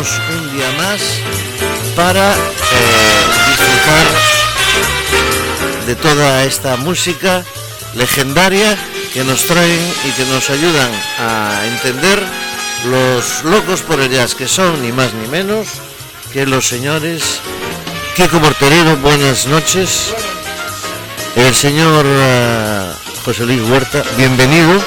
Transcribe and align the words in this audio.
Un 0.00 0.56
día 0.56 0.72
más 0.78 1.02
para 1.94 2.32
eh, 2.32 2.36
disfrutar 3.50 4.06
de 5.86 5.94
toda 5.94 6.44
esta 6.44 6.78
música 6.78 7.44
legendaria 7.94 8.78
que 9.12 9.24
nos 9.24 9.44
traen 9.44 9.78
y 10.06 10.10
que 10.12 10.24
nos 10.24 10.48
ayudan 10.48 10.90
a 11.18 11.66
entender 11.66 12.18
los 12.86 13.44
locos 13.44 13.82
por 13.82 14.00
el 14.00 14.10
jazz, 14.10 14.34
que 14.34 14.48
son 14.48 14.80
ni 14.80 14.90
más 14.90 15.12
ni 15.12 15.28
menos 15.28 15.68
que 16.32 16.46
los 16.46 16.66
señores 16.66 17.42
Kiko 18.16 18.40
Morterero, 18.40 18.96
buenas 18.96 19.46
noches. 19.48 20.14
El 21.36 21.54
señor 21.54 22.06
uh, 22.06 23.20
José 23.22 23.44
Luis 23.44 23.60
Huerta, 23.68 24.02
bienvenido. 24.16 24.80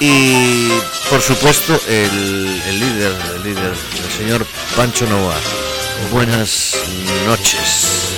Y 0.00 0.59
por 1.20 1.36
supuesto 1.36 1.78
el, 1.86 2.62
el 2.66 2.80
líder, 2.80 3.12
el 3.34 3.42
líder, 3.42 3.72
el 3.72 4.10
señor 4.10 4.46
Pancho 4.74 5.06
Nova. 5.06 5.34
Buenas 6.10 6.74
noches. 7.26 8.14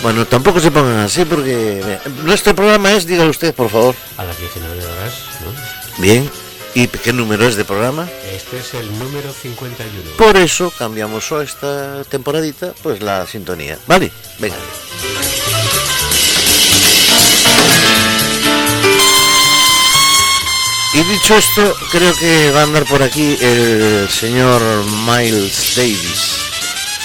Bueno, 0.00 0.24
tampoco 0.24 0.60
se 0.60 0.70
pongan 0.70 1.00
así 1.00 1.24
porque 1.24 1.82
mira, 1.84 2.00
nuestro 2.22 2.54
programa 2.54 2.92
es, 2.92 3.06
diga 3.06 3.24
usted 3.24 3.52
por 3.52 3.70
favor. 3.70 3.96
A 4.18 4.24
las 4.24 4.38
19 4.38 4.86
horas, 4.86 5.14
¿no? 5.44 6.00
Bien. 6.00 6.30
¿Y 6.74 6.86
qué 6.86 7.12
número 7.12 7.48
es 7.48 7.56
de 7.56 7.64
programa? 7.64 8.08
Este 8.32 8.60
es 8.60 8.74
el 8.74 8.86
número 9.00 9.32
51. 9.32 10.12
Por 10.16 10.36
eso 10.36 10.72
cambiamos 10.78 11.32
esta 11.32 12.04
temporadita, 12.04 12.72
pues 12.84 13.02
la 13.02 13.26
sintonía. 13.26 13.80
Vale, 13.88 14.12
venga. 14.38 14.54
Y 20.94 21.02
dicho 21.04 21.34
esto, 21.36 21.74
creo 21.90 22.14
que 22.16 22.50
va 22.50 22.60
a 22.60 22.62
andar 22.64 22.84
por 22.84 23.02
aquí 23.02 23.36
el 23.40 24.08
señor 24.10 24.60
Miles 25.06 25.72
Davis, 25.74 26.20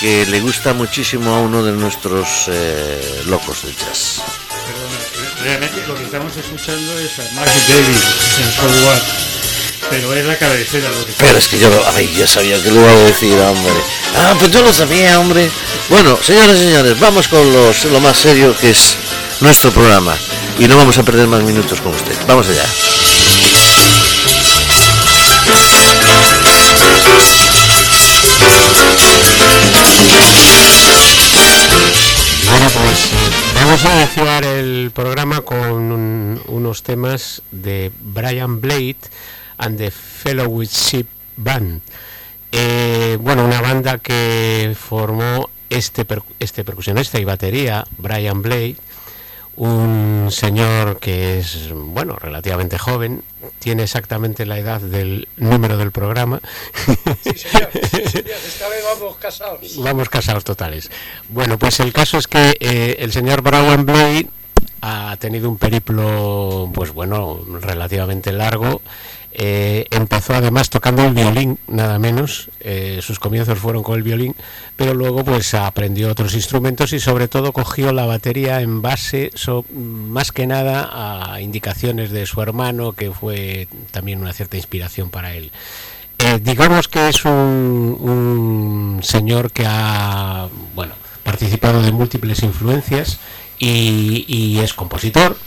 que 0.02 0.26
le 0.26 0.42
gusta 0.42 0.74
muchísimo 0.74 1.34
a 1.34 1.40
uno 1.40 1.64
de 1.64 1.72
nuestros 1.72 2.28
eh, 2.48 3.22
locos 3.28 3.64
de 3.64 3.72
jazz. 3.74 4.22
Perdona, 4.66 5.42
realmente 5.44 5.88
lo 5.88 5.96
que 5.96 6.04
estamos 6.04 6.36
escuchando 6.36 7.00
es 7.00 7.12
a 7.20 7.22
Miles 7.32 7.68
Davis 7.70 8.04
en 8.40 8.86
What, 8.86 9.02
pero 9.90 10.14
es 10.14 10.26
la 10.26 10.38
cabecera 10.38 10.90
lo 10.90 11.06
que 11.06 11.14
Pero 11.18 11.38
es 11.38 11.48
que 11.48 11.58
yo, 11.58 11.70
lo- 11.70 11.88
ay, 11.96 12.14
ya 12.18 12.28
sabía 12.28 12.62
que 12.62 12.70
lo 12.72 12.82
iba 12.82 12.92
a 12.92 12.96
decir, 13.06 13.40
hombre. 13.40 13.74
Ah, 14.18 14.36
pues 14.38 14.52
yo 14.52 14.62
lo 14.64 14.74
sabía, 14.74 15.18
hombre. 15.18 15.50
Bueno, 15.90 16.20
señores 16.22 16.58
y 16.58 16.64
señores, 16.64 17.00
vamos 17.00 17.30
con 17.30 17.54
los, 17.54 17.86
lo 17.86 18.02
más 18.02 18.18
serio 18.18 18.54
que 18.60 18.72
es 18.72 18.98
nuestro 19.40 19.72
programa. 19.72 20.14
Y 20.60 20.68
no 20.68 20.76
vamos 20.76 20.98
a 20.98 21.04
perder 21.04 21.28
más 21.28 21.44
minutos 21.44 21.80
con 21.80 21.94
usted. 21.94 22.18
Vamos 22.28 22.48
allá. 22.50 22.66
Bueno, 32.50 32.70
pues 32.74 33.10
vamos 33.56 33.86
a 33.86 33.96
iniciar 34.02 34.44
el 34.46 34.92
programa 34.94 35.42
con 35.42 35.92
un- 35.92 36.42
unos 36.48 36.84
temas 36.84 37.42
de 37.52 37.92
Brian 38.00 38.62
Blade 38.62 38.96
and 39.58 39.78
the 39.78 39.92
Fellowship 39.92 41.06
Band. 41.36 41.82
Eh, 42.52 43.18
bueno, 43.20 43.44
una 43.46 43.62
banda 43.62 43.98
que 43.98 44.76
formó 44.80 45.50
este, 45.70 46.06
este 46.40 46.64
percusionista 46.64 47.20
y 47.20 47.26
batería, 47.26 47.84
Brian 47.98 48.42
Blade, 48.42 48.78
un 49.58 50.30
señor 50.32 51.00
que 51.00 51.40
es, 51.40 51.72
bueno, 51.74 52.16
relativamente 52.16 52.78
joven, 52.78 53.24
tiene 53.60 53.84
exactamente 53.84 54.46
la 54.46 54.60
edad 54.60 54.80
del 54.80 55.28
número 55.36 55.78
del 55.78 55.92
programa. 55.92 56.40
Sí, 57.24 57.32
señor, 57.34 57.70
sí, 57.74 58.08
señor, 58.08 58.38
esta 58.48 58.70
vez 58.70 58.84
vamos 58.84 59.18
casados. 59.18 59.78
Vamos 59.78 60.10
casados 60.10 60.44
totales. 60.44 60.92
Bueno, 61.30 61.58
pues 61.58 61.80
el 61.80 61.92
caso 61.92 62.20
es 62.20 62.28
que 62.28 62.56
eh, 62.60 62.98
el 63.00 63.12
señor 63.12 63.42
Brown 63.42 63.86
Blade 63.86 64.28
ha 64.82 65.18
tenido 65.18 65.50
un 65.50 65.58
periplo, 65.58 66.70
pues 66.74 66.92
bueno, 66.92 67.40
relativamente 67.60 68.32
largo. 68.32 68.82
Eh, 69.40 69.86
empezó 69.92 70.34
además 70.34 70.72
tocando 70.72 71.06
el 71.06 71.14
violín, 71.14 71.60
nada 71.68 72.00
menos. 72.00 72.50
Eh, 72.60 73.02
sus 73.04 73.20
comienzos 73.20 73.60
fueron 73.60 73.84
con 73.84 73.96
el 73.96 74.02
violín, 74.02 74.36
pero 74.76 74.96
luego 74.96 75.24
pues 75.24 75.54
aprendió 75.54 76.10
otros 76.12 76.34
instrumentos 76.34 76.92
y 76.92 77.00
sobre 77.00 77.28
todo 77.28 77.54
cogió 77.54 77.94
la 77.94 78.08
batería 78.08 78.62
en 78.62 78.82
base, 78.82 79.30
so- 79.36 79.64
más 79.72 80.32
que 80.32 80.48
nada, 80.48 80.90
a 81.34 81.40
indicaciones 81.40 82.10
de 82.10 82.26
su 82.26 82.42
hermano, 82.42 82.94
que 82.94 83.12
fue 83.12 83.68
también 83.92 84.20
una 84.22 84.34
cierta 84.34 84.58
inspiración 84.58 85.12
para 85.12 85.36
él. 85.36 85.52
Eh, 86.18 86.40
digamos 86.42 86.88
que 86.88 87.08
es 87.10 87.24
un, 87.24 87.32
un 87.32 89.00
señor 89.04 89.52
que 89.52 89.66
ha 89.68 90.48
bueno 90.74 90.96
participado 91.24 91.84
de 91.84 91.92
múltiples 91.92 92.42
influencias 92.42 93.20
y, 93.60 94.26
y 94.28 94.58
es 94.62 94.74
compositor 94.74 95.38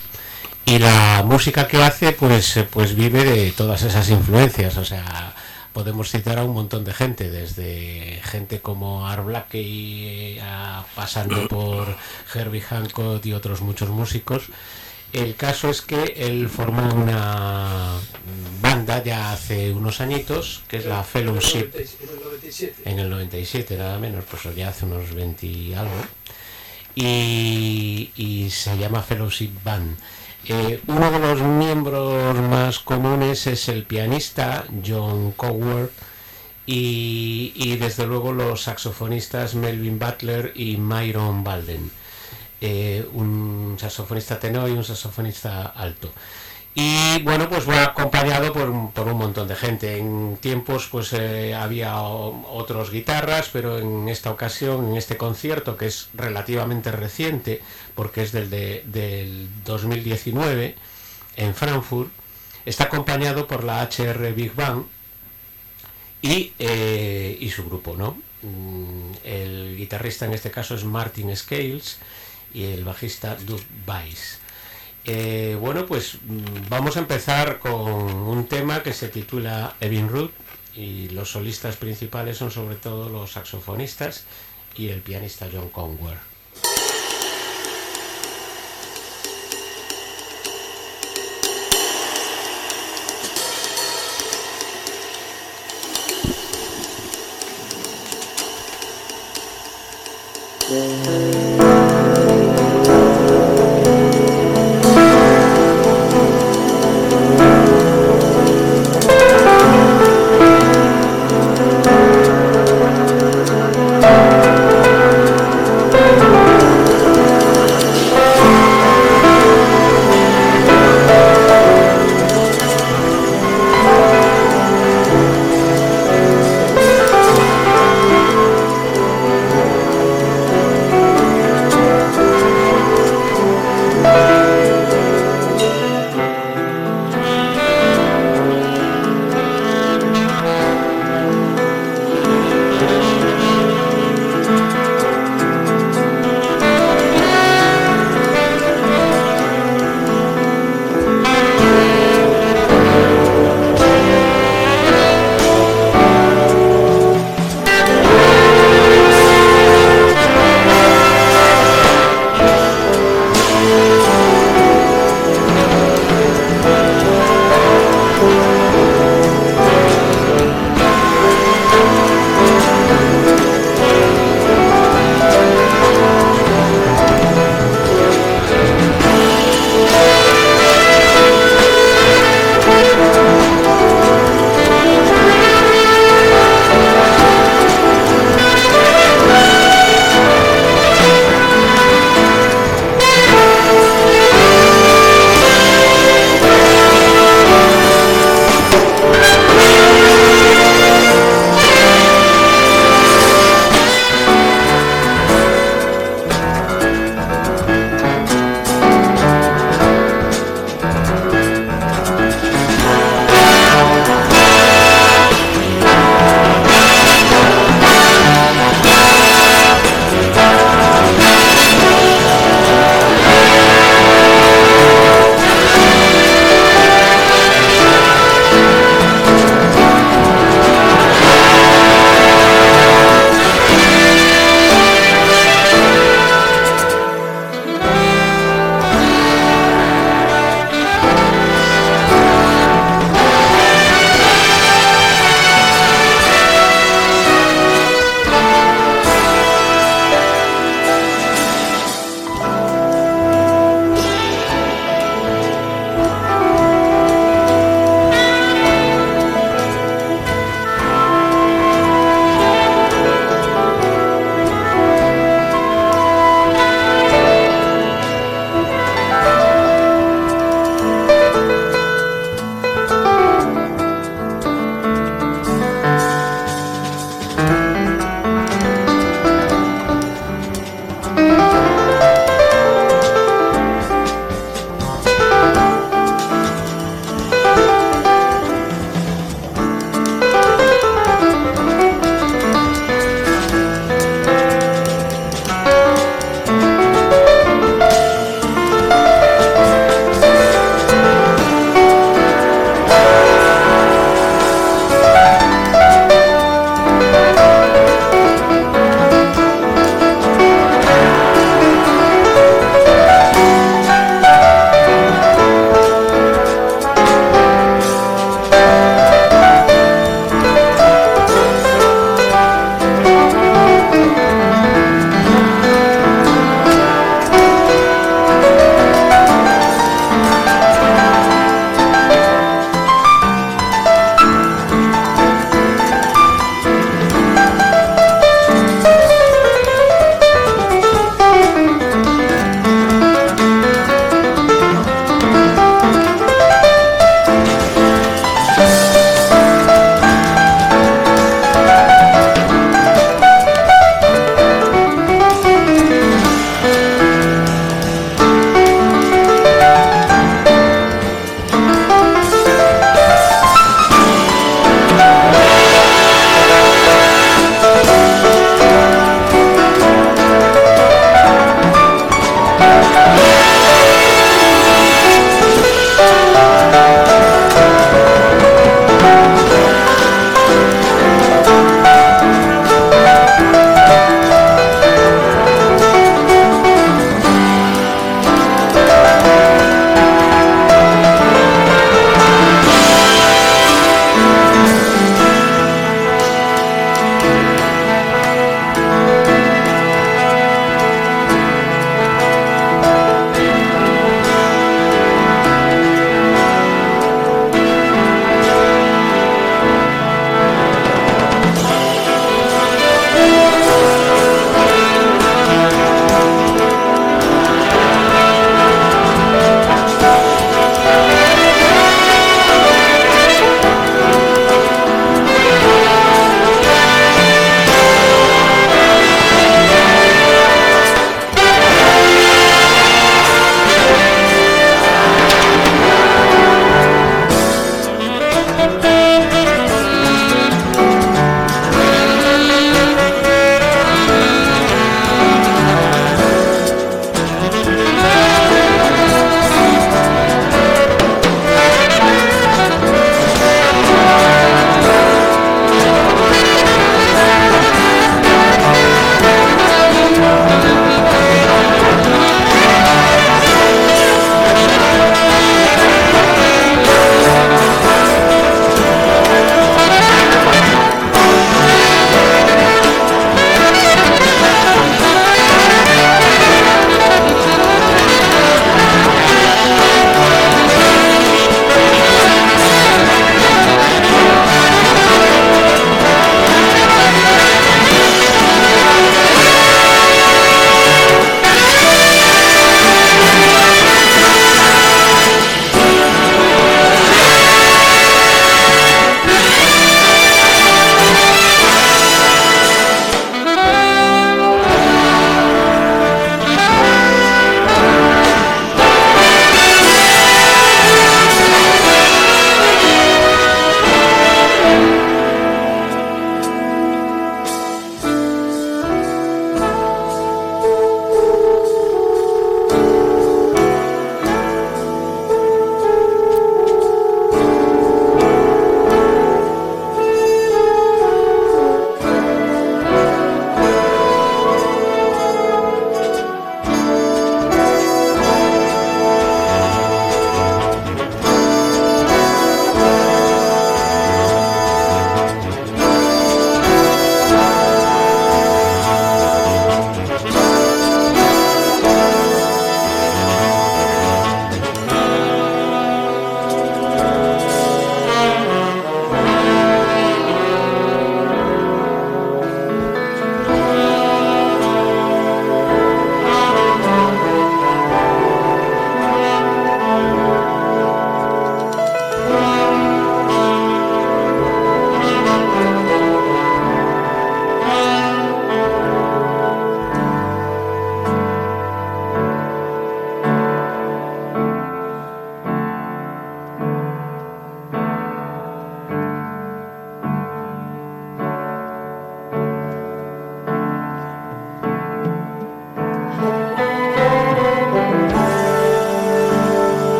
y 0.67 0.79
la 0.79 1.23
música 1.25 1.67
que 1.67 1.83
hace 1.83 2.13
pues 2.13 2.57
eh, 2.57 2.65
pues 2.71 2.95
vive 2.95 3.25
de 3.25 3.51
todas 3.53 3.83
esas 3.83 4.09
influencias 4.11 4.77
o 4.77 4.85
sea 4.85 5.35
podemos 5.73 6.11
citar 6.11 6.39
a 6.39 6.45
un 6.45 6.53
montón 6.53 6.85
de 6.85 6.93
gente 6.93 7.31
desde 7.31 8.21
gente 8.25 8.61
como 8.61 9.07
Art 9.09 9.25
Blakey 9.25 10.37
eh, 10.37 10.41
a- 10.43 10.85
pasando 10.95 11.49
por 11.49 11.97
Herbie 12.35 12.61
Hancock 12.61 13.25
y 13.27 13.33
otros 13.33 13.61
muchos 13.63 13.89
músicos 13.89 14.45
el 15.13 15.35
caso 15.35 15.71
es 15.71 15.81
que 15.83 16.15
él 16.19 16.49
formó 16.49 16.95
una 16.95 17.95
banda 18.61 19.03
ya 19.03 19.33
hace 19.33 19.73
unos 19.73 20.01
añitos, 20.01 20.63
que 20.69 20.77
es 20.77 20.85
la 20.87 21.03
Fellowship 21.03 21.69
En 21.75 21.81
el 21.81 22.21
97. 22.23 22.83
en 22.85 22.99
el 23.01 23.11
97, 23.11 23.77
nada 23.77 23.99
menos, 23.99 24.25
pues 24.31 24.55
ya 24.55 24.69
hace 24.69 24.85
unos 24.85 25.13
20 25.13 25.47
y 25.49 25.75
algo. 25.75 25.91
Y, 26.95 28.11
y 28.17 28.51
se 28.51 28.77
llama 28.79 29.03
Fellowship 29.03 29.51
Band. 29.65 29.97
Eh, 30.47 30.81
uno 30.87 31.11
de 31.11 31.19
los 31.19 31.43
miembros 31.43 32.35
más 32.41 32.79
comunes 32.79 33.47
es 33.47 33.69
el 33.69 33.85
pianista 33.85 34.65
John 34.87 35.33
Coward 35.33 35.91
y, 36.67 37.77
desde 37.77 38.07
luego 38.07 38.33
los 38.33 38.63
saxofonistas 38.63 39.55
Melvin 39.55 39.99
Butler 39.99 40.53
y 40.55 40.77
Myron 40.77 41.45
Balden 41.45 41.91
eh, 42.61 43.09
un 43.15 43.77
saxofonista 43.79 44.39
tenor 44.39 44.69
y 44.69 44.73
un 44.73 44.85
saxofonista 44.85 45.67
alto. 45.69 46.13
Y 46.75 47.21
bueno, 47.23 47.49
pues 47.49 47.69
va 47.69 47.83
acompañado 47.85 48.53
por, 48.53 48.71
un- 48.71 48.93
por 48.93 49.09
un 49.09 49.19
montón 49.19 49.49
de 49.49 49.57
gente. 49.57 49.99
En 49.99 50.37
tiempos 50.41 50.89
pues 50.91 51.13
eh, 51.13 51.55
había 51.55 52.01
otros 52.01 52.91
guitarras, 52.91 53.49
pero 53.53 53.79
en 53.79 54.09
esta 54.09 54.31
ocasión, 54.31 54.91
en 54.91 54.97
este 54.97 55.17
concierto, 55.17 55.77
que 55.77 55.87
es 55.87 56.09
relativamente 56.15 56.93
reciente, 56.93 57.61
porque 57.95 58.23
es 58.23 58.33
del, 58.33 58.51
de- 58.51 58.85
del 58.87 59.49
2019, 59.65 60.77
en 61.37 61.55
Frankfurt, 61.55 62.11
está 62.65 62.85
acompañado 62.85 63.47
por 63.49 63.65
la 63.65 63.83
HR 63.83 64.33
Big 64.33 64.55
Band 64.55 64.85
y, 66.23 66.53
eh, 66.59 67.37
y 67.41 67.51
su 67.51 67.65
grupo, 67.65 67.97
¿no? 67.97 68.17
Mm, 68.43 69.13
El 69.25 69.77
guitarrista 69.77 70.27
en 70.27 70.35
este 70.35 70.51
caso 70.51 70.75
es 70.75 70.85
Martin 70.85 71.35
Scales 71.37 71.99
y 72.55 72.65
el 72.65 72.85
bajista 72.85 73.37
Doug 73.37 73.61
Weiss. 73.87 74.39
Eh, 75.05 75.57
bueno, 75.61 75.87
pues 75.87 76.17
mm, 76.23 76.69
vamos 76.69 76.97
a 76.97 77.01
empezar 77.01 77.59
con 77.59 77.73
un 77.73 78.47
tema 78.47 78.83
que 78.83 78.93
se 78.93 79.09
titula 79.09 79.75
Evin 79.81 80.09
Root 80.09 80.33
y 80.75 81.09
los 81.11 81.31
solistas 81.31 81.77
principales 81.77 82.37
son 82.37 82.51
sobre 82.51 82.77
todo 82.77 83.09
los 83.09 83.33
saxofonistas 83.33 84.25
y 84.77 84.89
el 84.89 85.01
pianista 85.01 85.49
John 85.53 85.69
Conway. 85.71 86.17
Thank 100.71 101.40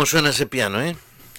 ¿Cómo 0.00 0.06
suena 0.06 0.30
ese 0.30 0.46
piano, 0.46 0.80
eh? 0.80 0.96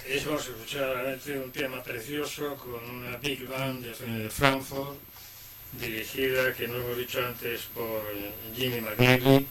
Es, 0.08 0.24
vamos 0.24 0.46
a 0.48 0.51
escuchar 0.51 0.94
realmente 0.94 1.39
un 1.39 1.51
tema 1.51 1.82
precioso 1.82 2.56
con 2.58 2.88
una 2.88 3.18
big 3.18 3.48
band 3.48 3.84
de, 3.84 3.89
de 4.06 4.30
Frankfurt, 4.30 5.00
dirigida, 5.80 6.53
que 6.53 6.68
no 6.68 6.75
hemos 6.75 6.96
dicho 6.96 7.25
antes, 7.25 7.62
por 7.74 8.03
Jimmy 8.56 8.82
McNally, 8.82 9.48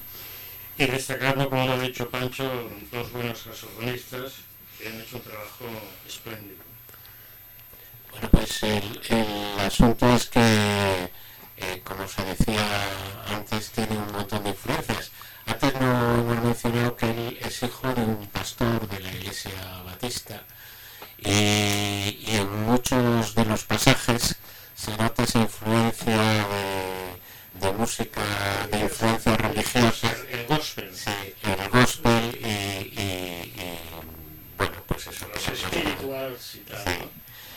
y 0.78 0.86
destacando, 0.86 1.50
como 1.50 1.66
lo 1.66 1.72
ha 1.72 1.80
dicho 1.80 2.08
Pancho, 2.08 2.70
dos 2.92 3.10
buenos 3.10 3.40
saxofonistas 3.40 4.34
que 4.78 4.86
han 4.86 5.00
hecho 5.00 5.16
un 5.16 5.22
trabajo 5.22 5.64
espléndido. 6.06 6.62
Bueno, 8.12 8.28
pues 8.30 8.62
el, 8.62 9.00
el 9.08 9.58
asunto 9.58 10.14
es 10.14 10.26
que, 10.26 10.40
eh, 11.56 11.80
como 11.82 12.06
se 12.06 12.22
decía 12.26 12.49
música, 27.90 28.68
de 28.70 28.78
influencia 28.80 29.36
religiosa, 29.36 30.14
El 30.30 30.46
gospel, 30.46 30.90
sí, 30.94 31.10
el 31.42 31.68
gospel 31.70 32.38
y, 32.40 32.46
y- 32.46 33.52
y, 33.58 33.78
bueno, 34.56 34.74
pues 34.86 35.08
eso, 35.08 35.26
los 35.26 35.36
eso 35.42 35.52
es 35.52 35.62
lo 35.64 35.70
que- 35.70 35.78
espirituals 35.78 36.54
y 36.54 36.58
tal. 36.60 36.84
Sí. 36.84 36.90
¿no? 37.00 37.10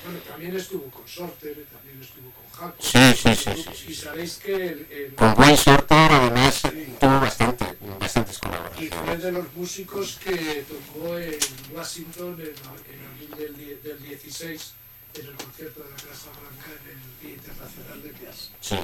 Bueno, 0.05 0.19
también 0.27 0.55
estuvo 0.57 0.89
con 0.89 1.07
Sorter, 1.07 1.65
también 1.71 2.01
estuvo 2.01 2.31
con 2.31 2.49
Jaco. 2.51 2.75
Sí, 2.81 3.13
sí, 3.15 3.35
sí, 3.35 3.51
sí, 3.63 3.69
sí, 3.75 3.91
Y 3.91 3.93
sabéis 3.95 4.37
que 4.43 4.55
el- 4.55 4.87
el- 4.91 5.13
Con 5.15 5.39
Wayne 5.39 5.55
Shorter 5.55 6.11
además 6.11 6.61
tuvo 6.99 7.19
bastante, 7.19 7.65
bastantes 7.99 8.35
y 8.35 8.39
fue 8.39 8.49
colaboraciones. 8.49 9.23
de 9.23 9.31
los 9.33 9.53
músicos 9.53 10.19
que 10.23 10.65
tocó 10.67 11.15
en 11.19 11.37
Washington 11.73 12.41
en, 12.41 12.47
en 12.47 13.05
abril 13.05 13.55
del, 13.55 13.83
del 13.83 14.03
16 14.03 14.73
en 15.13 15.27
el 15.27 15.33
concierto 15.35 15.83
de 15.83 15.89
la 15.91 15.95
Casa 15.95 16.29
Blanca 16.41 16.71
en 16.83 16.89
el 16.97 17.19
Día 17.21 17.35
Internacional 17.35 18.01
de 18.01 18.25
Jazz. 18.25 18.49
Sí. 18.61 18.77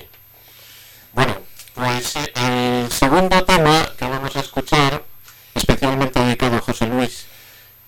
Bueno, 1.13 1.35
pues 1.73 2.15
eh, 2.15 2.83
el 2.85 2.91
segundo 2.91 3.43
tema 3.45 3.89
que 3.97 4.05
vamos 4.05 4.35
a 4.35 4.39
escuchar, 4.39 5.03
especialmente 5.55 6.19
dedicado 6.19 6.57
a 6.57 6.61
José 6.61 6.87
Luis, 6.87 7.25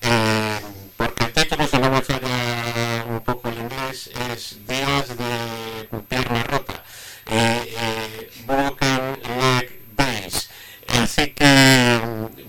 eh, 0.02 0.60
porque 0.98 1.26
el 1.26 1.34
título, 1.34 1.68
si 1.68 1.78
no 1.78 1.90
me 1.92 2.02
falla 2.02 3.06
un 3.08 3.22
poco 3.22 3.50
el 3.50 3.58
inglés, 3.60 4.10
es 4.32 4.58
Días 4.68 5.08
de 5.18 6.00
pierna 6.10 6.44
rota, 6.44 6.84
eh, 7.28 7.76
eh, 7.78 8.32
Broken 8.46 9.20
Leg 9.40 9.96
Days. 9.96 10.50
Así 10.88 11.28
que, 11.32 12.00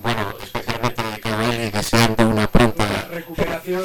bueno, 0.03 0.35
especialmente 0.43 1.03
dedicado 1.03 1.39
a 1.39 1.55
él 1.55 1.69
y 1.69 1.71
deseando 1.71 2.29
una 2.29 2.43
La 2.43 2.51
pronta 2.51 3.09
recuperación 3.11 3.85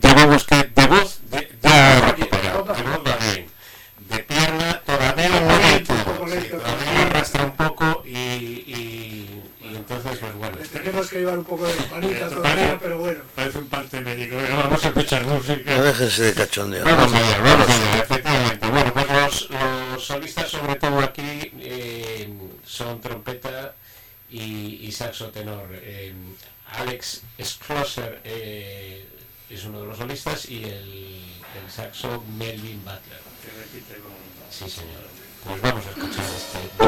Digamos 0.00 0.44
que 0.44 0.56
de 0.56 0.86
voz 0.86 1.18
de, 1.30 1.50
ya 1.62 2.00
recuperado, 2.12 2.62
de 2.64 2.82
voz 2.82 3.00
va 3.06 3.16
bien. 3.16 3.46
De 4.08 4.18
pierna 4.20 4.80
todavía 4.84 5.28
no 5.28 5.58
lento, 5.58 5.94
sí, 5.94 6.48
todavía 6.50 7.06
arrastra 7.06 7.44
un 7.44 7.56
poco 7.56 8.02
y, 8.06 8.10
y, 8.10 9.42
y 9.62 9.76
entonces 9.76 10.18
pues 10.18 10.34
bueno. 10.34 10.56
le 10.60 10.68
tenemos 10.68 11.08
que 11.08 11.18
llevar 11.18 11.38
un 11.38 11.44
poco 11.44 11.66
de 11.66 11.74
panita 11.74 12.28
todavía, 12.28 12.78
pero 12.80 12.98
bueno. 12.98 13.20
Parece 13.34 13.58
un 13.58 13.66
parte 13.68 14.00
médico. 14.00 14.36
Venga, 14.36 14.56
vamos 14.56 14.84
a 14.84 14.88
escuchar 14.88 15.26
No 15.26 15.34
música. 15.36 15.82
déjense 15.82 16.22
de 16.22 16.34
cachondeo. 16.34 16.84
Vamos 16.84 17.12
allá, 17.12 17.38
vamos 17.42 17.68
allá, 17.68 18.02
efectivamente. 18.02 18.66
Bueno, 18.68 18.92
pues 18.92 19.06
los, 19.10 19.50
los 19.50 20.04
solistas 20.06 20.48
sobre 20.48 20.74
todo 20.76 21.00
aquí 21.00 21.52
eh, 21.60 22.28
son 22.64 23.00
trompeta 23.00 23.74
y, 24.30 24.80
y 24.86 24.92
saxo 24.92 25.30
tenor. 25.30 25.68
Eh, 25.72 26.12
Alex 26.78 27.22
Schlosser 27.42 28.20
eh, 28.24 29.06
es 29.48 29.64
uno 29.64 29.80
de 29.80 29.86
los 29.86 29.96
solistas 29.96 30.50
y 30.50 30.64
el, 30.64 31.20
el 31.64 31.70
saxo 31.96 32.22
Melvin 32.38 32.78
Butler. 32.84 33.20
Sí, 34.50 34.68
señor. 34.68 35.08
Pues 35.44 35.62
vamos 35.62 35.86
a 35.86 35.90
escuchar 35.90 36.24
este. 36.24 36.85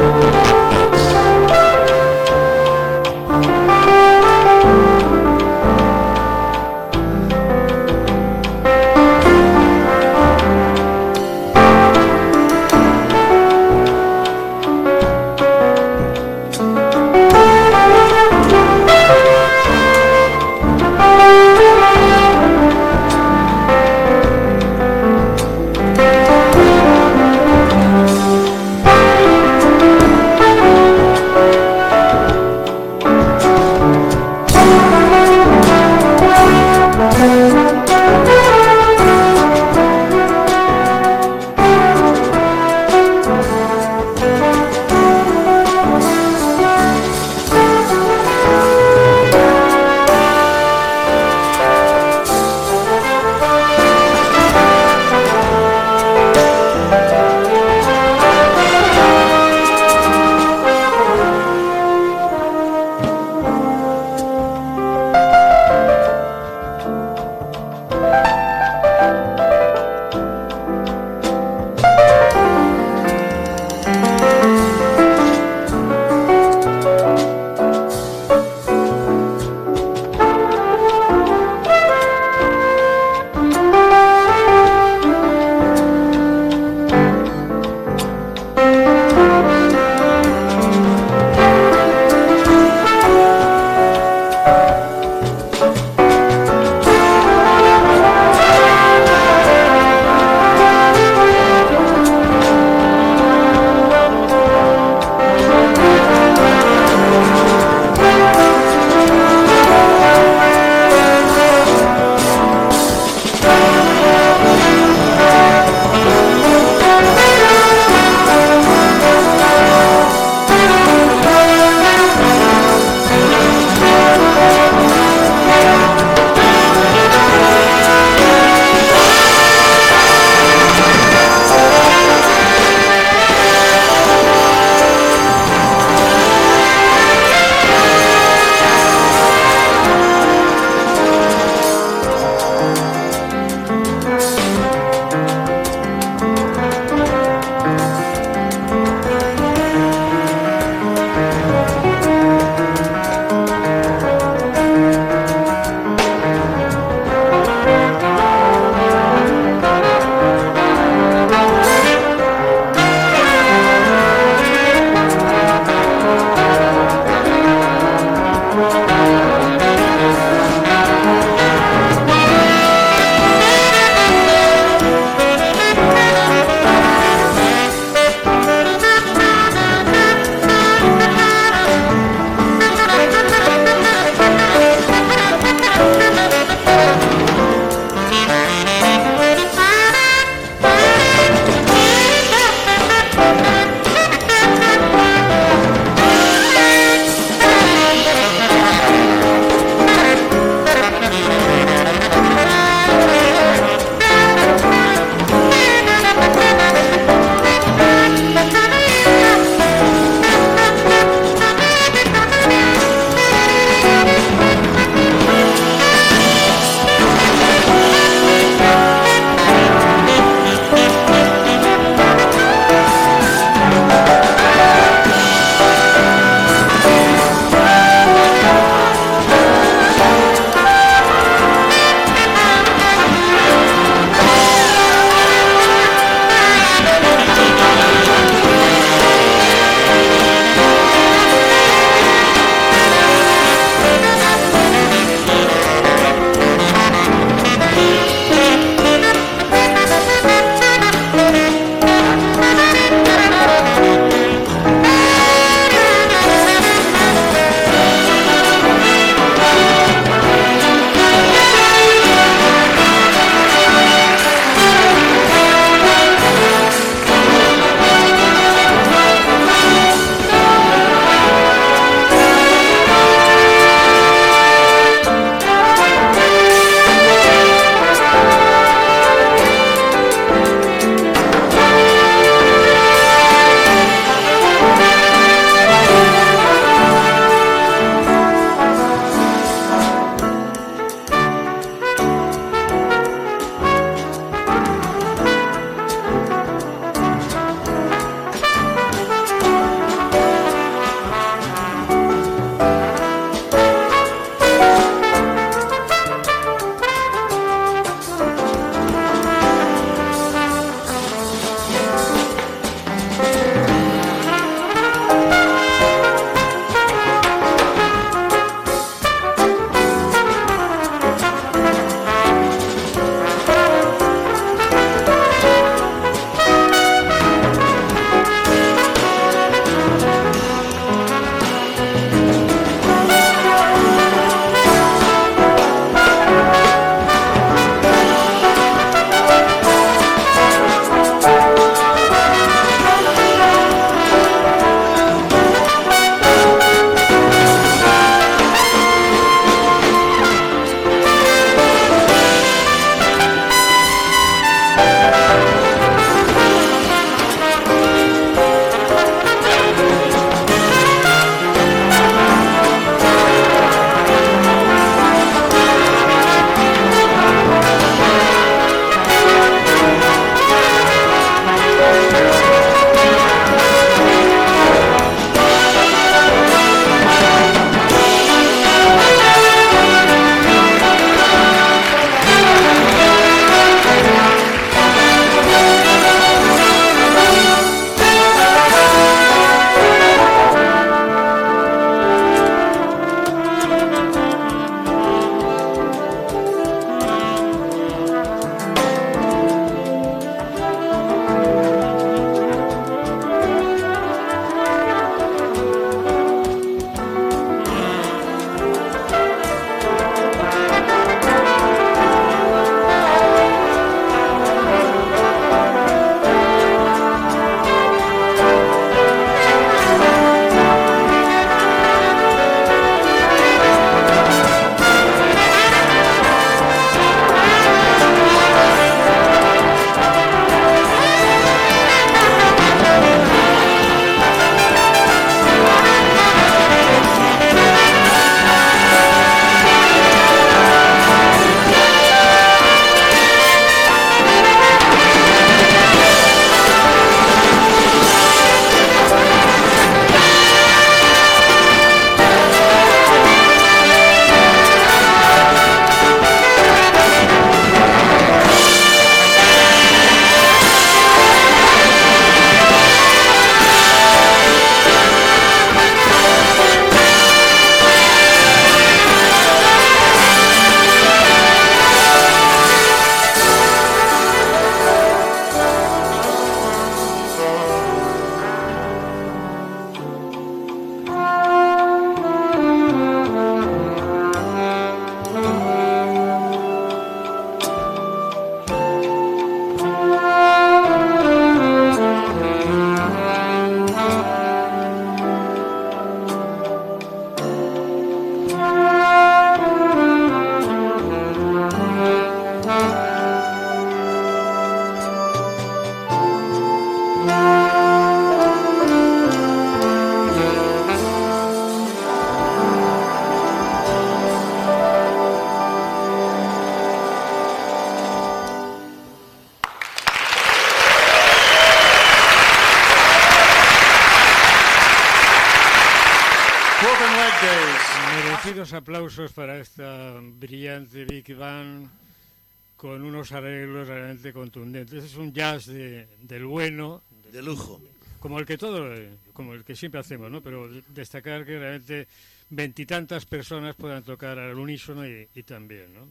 Unos 533.19 533.33
arreglos 533.33 533.89
realmente 533.89 534.33
contundentes. 534.33 535.05
Es 535.05 535.17
un 535.17 535.33
jazz 535.33 535.67
de, 535.67 536.07
del 536.23 536.45
bueno. 536.45 537.03
De 537.33 537.43
lujo. 537.43 537.81
Como 538.21 538.39
el 538.39 538.47
que 538.47 538.57
todo, 538.57 538.95
como 539.33 539.55
el 539.55 539.65
que 539.65 539.75
siempre 539.75 540.01
hacemos, 540.01 540.31
¿no? 540.31 540.41
Pero 540.41 540.69
destacar 540.89 541.45
que 541.45 541.59
realmente 541.59 542.07
veintitantas 542.51 543.27
personas 543.27 543.75
puedan 543.75 544.05
tocar 544.05 544.39
al 544.39 544.57
unísono 544.57 545.07
y, 545.07 545.29
y 545.35 545.43
también, 545.43 545.93
¿no? 545.95 546.09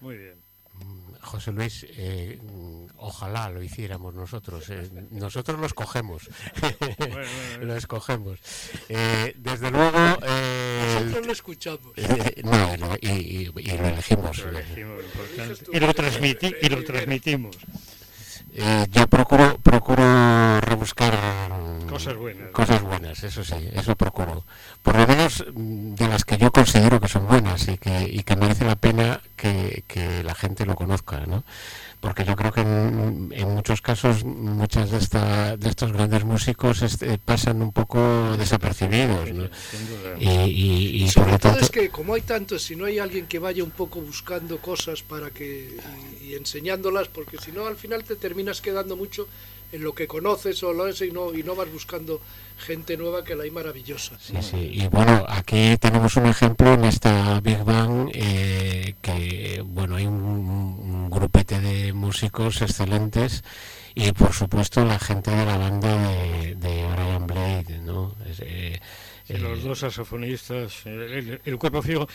Muy 0.00 0.16
bien. 0.18 0.34
Mm, 0.74 1.12
José 1.20 1.52
Luis, 1.52 1.86
eh, 1.90 2.38
ojalá 2.96 3.50
lo 3.50 3.62
hiciéramos 3.62 4.14
nosotros. 4.14 4.64
Eh, 4.70 4.90
nosotros 5.10 5.58
lo 5.60 5.66
escogemos. 5.66 6.28
Bueno, 6.60 6.76
bueno, 6.98 7.64
lo 7.66 7.76
escogemos. 7.76 8.38
Eh, 8.88 9.34
desde 9.36 9.70
luego. 9.70 10.18
eh, 10.22 10.98
Nosotros 11.00 11.26
lo 11.26 11.32
escuchamos. 11.32 11.92
eh, 11.96 12.42
no, 12.44 12.76
no, 12.76 12.96
y, 13.00 13.08
y- 13.10 13.42
y 13.56 13.76
lo 13.76 13.86
elegimos. 13.86 14.38
lo 14.38 14.48
elegimos, 14.50 15.04
importante. 15.04 15.42
Dices 15.48 15.64
tú, 15.64 15.70
Y 15.74 15.80
lo, 15.80 15.94
transmiti- 15.94 16.56
y 16.60 16.68
lo 16.68 16.84
transmitimos. 16.84 17.56
Eh, 18.54 18.86
yo 18.90 19.06
procuro, 19.06 19.56
procuro 19.62 20.60
rebuscar 20.60 21.14
mm, 21.14 21.88
Cosas 21.88 22.16
buenas. 22.16 22.50
Cosas 22.50 22.82
buenas, 22.82 23.24
eso 23.24 23.42
sí, 23.42 23.70
eso 23.72 23.96
procuro. 23.96 24.44
Por 24.82 24.96
lo 24.96 25.06
menos 25.06 25.44
mm, 25.54 25.94
de 25.94 26.08
las 26.08 26.24
que 26.24 26.36
yo 26.36 26.50
considero 26.52 27.00
que 27.00 27.08
son 27.08 27.26
buenas 27.26 27.66
y 27.68 27.78
que, 27.78 28.02
y 28.02 28.22
que 28.24 28.36
merece 28.36 28.66
la 28.66 28.76
pena 28.76 29.20
que, 29.36 29.84
que 29.86 30.22
la 30.22 30.34
gente 30.34 30.66
lo 30.66 30.74
conozca, 30.74 31.24
¿no? 31.26 31.44
Porque 32.02 32.24
yo 32.24 32.34
creo 32.34 32.52
que 32.52 32.62
en, 32.62 33.32
en 33.32 33.48
muchos 33.54 33.80
casos 33.80 34.24
muchas 34.24 34.90
de, 34.90 34.98
esta, 34.98 35.56
de 35.56 35.68
estos 35.68 35.92
grandes 35.92 36.24
músicos 36.24 36.82
este, 36.82 37.16
pasan 37.16 37.62
un 37.62 37.70
poco 37.72 38.36
desapercibidos, 38.36 39.32
¿no? 39.32 39.44
Y, 40.18 40.28
y- 40.28 41.04
y 41.04 41.08
Sobre 41.08 41.38
todo 41.38 41.58
es 41.60 41.70
que 41.70 41.90
como 41.90 42.14
hay 42.14 42.22
tantos, 42.22 42.62
si 42.64 42.74
no 42.74 42.86
hay 42.86 42.98
alguien 42.98 43.26
que 43.28 43.38
vaya 43.38 43.62
un 43.62 43.70
poco 43.70 44.00
buscando 44.00 44.58
cosas 44.58 45.02
para 45.02 45.30
que 45.30 45.78
y, 46.20 46.30
y 46.30 46.34
enseñándolas, 46.34 47.06
porque 47.06 47.38
si 47.38 47.52
no 47.52 47.66
al 47.66 47.76
final 47.76 48.02
te 48.02 48.16
terminas 48.16 48.60
quedando 48.60 48.96
mucho 48.96 49.28
en 49.72 49.82
lo 49.82 49.94
que 49.94 50.06
conoces 50.06 50.62
o 50.62 50.72
lo 50.72 50.86
es 50.88 51.00
y 51.00 51.10
no 51.10 51.34
y 51.34 51.42
no 51.42 51.54
vas 51.56 51.70
buscando 51.72 52.20
gente 52.58 52.96
nueva 52.96 53.24
que 53.24 53.34
la 53.34 53.44
hay 53.44 53.50
maravillosa. 53.50 54.16
Sí, 54.20 54.36
sí. 54.40 54.70
Y 54.74 54.86
bueno, 54.88 55.24
aquí 55.28 55.76
tenemos 55.80 56.16
un 56.16 56.26
ejemplo 56.26 56.72
en 56.74 56.84
esta 56.84 57.40
Big 57.40 57.64
Bang 57.64 58.10
eh, 58.14 58.94
que, 59.02 59.62
bueno, 59.66 59.96
hay 59.96 60.06
un, 60.06 60.14
un 60.22 61.10
grupete 61.10 61.58
de 61.60 61.92
músicos 61.92 62.62
excelentes 62.62 63.42
y 63.94 64.12
por 64.12 64.32
supuesto 64.32 64.84
la 64.84 64.98
gente 64.98 65.30
de 65.30 65.44
la 65.44 65.56
banda 65.58 65.88
de, 66.08 66.54
de 66.54 66.86
Brian 66.92 67.26
Blade, 67.26 67.78
¿no? 67.80 68.14
Es, 68.30 68.40
eh, 68.40 68.80
Sí, 69.26 69.34
eh, 69.34 69.38
los 69.38 69.62
dos 69.62 69.78
saxofonistas, 69.78 70.84
el, 70.86 71.00
el- 71.00 71.40
el 71.44 71.56
cuerpo 71.58 71.80
fijo. 71.82 72.08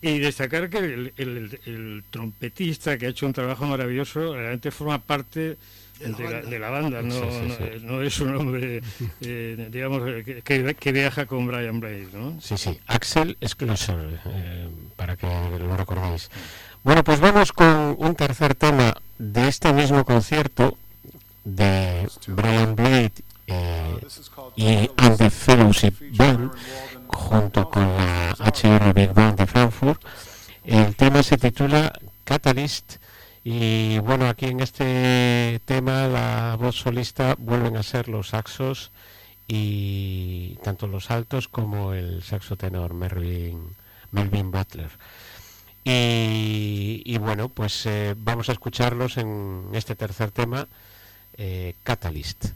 Y 0.00 0.18
destacar 0.20 0.68
que 0.70 0.78
el, 0.78 1.12
el- 1.16 1.60
el 1.66 2.04
trompetista 2.10 2.96
que 2.98 3.06
ha 3.06 3.08
hecho 3.10 3.26
un 3.26 3.32
trabajo 3.32 3.64
maravilloso 3.66 4.34
realmente 4.34 4.70
forma 4.70 4.98
parte 5.00 5.56
De 6.00 6.08
la 6.10 6.16
de 6.16 6.22
la, 6.24 6.30
banda. 6.30 6.48
de 6.50 6.58
la 6.58 6.70
banda, 6.70 7.02
no, 7.02 7.14
Sí, 7.14 7.20
sí, 7.30 7.46
no- 7.48 7.54
sí. 7.54 7.84
no 7.84 8.02
es 8.02 8.20
un 8.20 8.36
hombre, 8.36 8.82
eh, 9.20 9.68
digamos, 9.70 10.02
que, 10.24 10.42
que- 10.42 10.74
que 10.74 10.92
viaja 10.92 11.26
con 11.26 11.46
Brian 11.46 11.80
Blade, 11.80 12.08
¿no? 12.12 12.40
Sí, 12.40 12.56
sí, 12.56 12.78
Axel 12.86 13.36
Schlosser, 13.44 14.20
eh, 14.26 14.68
para 14.96 15.16
que 15.16 15.26
lo 15.58 15.76
recordéis. 15.76 16.30
Bueno, 16.84 17.02
pues 17.02 17.18
vamos 17.20 17.52
con 17.52 17.96
un 17.98 18.14
tercer 18.14 18.54
tema 18.54 18.94
de 19.18 19.48
este 19.48 19.72
mismo 19.72 20.04
concierto 20.04 20.78
de 21.44 22.08
Brian 22.28 22.76
Blade 22.76 23.12
eh, 23.46 23.96
y 24.56 24.90
And 24.96 25.16
the 25.16 25.30
Fellowship 25.30 25.94
Band 26.16 26.50
junto 27.08 27.68
con 27.70 27.82
la 27.96 28.36
HR 28.38 28.92
Big 28.92 29.12
Band 29.12 29.38
de 29.38 29.46
Frankfurt. 29.46 30.00
El 30.64 30.94
tema 30.94 31.22
se 31.22 31.38
titula 31.38 31.92
Catalyst 32.24 32.96
y 33.44 33.98
bueno, 34.00 34.28
aquí 34.28 34.46
en 34.46 34.60
este 34.60 35.60
tema 35.64 36.06
la 36.06 36.56
voz 36.58 36.76
solista 36.76 37.34
vuelven 37.38 37.76
a 37.76 37.82
ser 37.82 38.08
los 38.08 38.28
saxos 38.28 38.90
y 39.46 40.56
tanto 40.62 40.86
los 40.86 41.10
altos 41.10 41.48
como 41.48 41.94
el 41.94 42.22
saxo 42.22 42.56
tenor 42.56 42.94
Melvin, 42.94 43.74
Melvin 44.10 44.50
Butler. 44.50 44.90
Y, 45.84 47.02
y 47.04 47.18
bueno, 47.18 47.48
pues 47.48 47.86
eh, 47.86 48.14
vamos 48.16 48.48
a 48.48 48.52
escucharlos 48.52 49.16
en 49.16 49.68
este 49.72 49.96
tercer 49.96 50.30
tema, 50.30 50.68
eh, 51.38 51.74
Catalyst. 51.82 52.52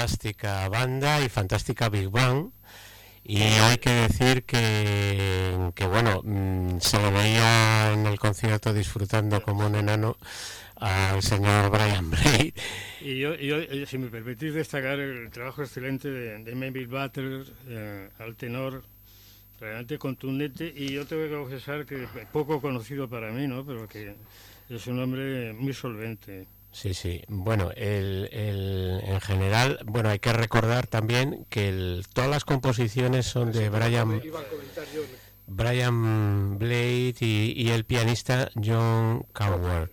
Fantástica 0.00 0.66
banda 0.70 1.22
y 1.22 1.28
fantástica 1.28 1.90
Big 1.90 2.08
Bang. 2.08 2.52
Y 3.22 3.42
hay 3.42 3.76
que 3.76 3.90
decir 3.90 4.44
que, 4.44 5.72
que 5.74 5.86
bueno, 5.86 6.22
mm, 6.24 6.80
se 6.80 6.98
le 6.98 7.10
veía 7.10 7.92
en 7.92 8.06
el 8.06 8.18
concierto 8.18 8.72
disfrutando 8.72 9.42
como 9.42 9.66
un 9.66 9.74
enano 9.74 10.16
al 10.76 11.22
señor 11.22 11.70
Brian 11.70 12.08
Blade. 12.10 12.54
Y 13.02 13.18
yo, 13.18 13.34
yo, 13.34 13.58
eh, 13.58 13.84
si 13.86 13.98
me 13.98 14.08
permitís 14.08 14.54
destacar 14.54 14.98
el 14.98 15.30
trabajo 15.30 15.62
excelente 15.62 16.08
de, 16.10 16.38
de 16.44 16.54
Mabel 16.54 16.86
Butler 16.86 17.44
eh, 17.68 18.08
al 18.18 18.36
tenor, 18.36 18.82
realmente 19.60 19.98
contundente, 19.98 20.72
y 20.74 20.92
yo 20.92 21.04
tengo 21.04 21.24
que 21.24 21.34
confesar 21.34 21.84
que 21.84 22.08
poco 22.32 22.62
conocido 22.62 23.06
para 23.06 23.30
mí, 23.32 23.46
¿no? 23.46 23.66
Pero 23.66 23.86
que 23.86 24.14
es 24.70 24.86
un 24.86 24.98
hombre 24.98 25.52
muy 25.52 25.74
solvente. 25.74 26.46
Sí, 26.72 26.94
sí. 26.94 27.22
Bueno, 27.28 27.70
el, 27.74 28.28
el- 28.32 29.00
en 29.04 29.20
general, 29.20 29.80
bueno, 29.86 30.08
hay 30.08 30.18
que 30.20 30.32
recordar 30.32 30.86
también 30.86 31.44
que 31.50 31.68
el- 31.68 32.04
todas 32.12 32.30
las 32.30 32.44
composiciones 32.44 33.26
son 33.26 33.50
de 33.52 33.68
Brian. 33.68 34.20
Brian 35.46 36.58
Blade 36.58 37.14
y, 37.20 37.52
y 37.56 37.70
el 37.70 37.84
pianista 37.84 38.50
John 38.54 39.26
Coward. 39.32 39.90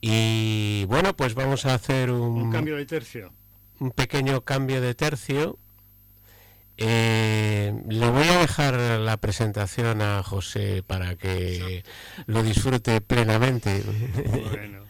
Y 0.00 0.84
bueno, 0.86 1.14
pues 1.14 1.34
vamos 1.34 1.66
a 1.66 1.74
hacer 1.74 2.10
un, 2.10 2.42
Un 2.46 2.52
cambio 2.52 2.76
de 2.76 2.86
tercio. 2.86 3.32
un 3.78 3.92
pequeño 3.92 4.40
cambio 4.40 4.80
de 4.80 4.94
tercio. 4.94 5.56
Eh, 6.78 7.74
le 7.88 8.08
voy 8.10 8.26
a 8.26 8.38
dejar 8.38 8.74
la 9.00 9.18
presentación 9.18 10.00
a 10.00 10.22
José 10.22 10.82
para 10.86 11.14
que 11.16 11.84
lo 12.26 12.42
disfrute 12.42 13.00
plenamente. 13.02 13.82
Bueno. 14.50 14.80